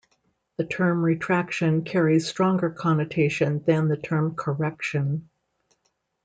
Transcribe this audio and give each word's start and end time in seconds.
The 0.57 0.65
term 0.65 1.03
"retraction" 1.05 1.83
carries 1.83 2.27
stronger 2.27 2.71
connotation 2.71 3.61
than 3.67 3.87
the 3.87 3.97
term 3.97 4.33
"correction". 4.33 5.29